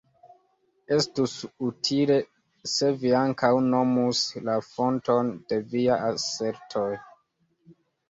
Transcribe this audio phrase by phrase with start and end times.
[0.95, 1.35] Estus
[1.67, 2.15] utile,
[2.73, 6.91] se vi ankaŭ nomus la fonton de viaj asertoj.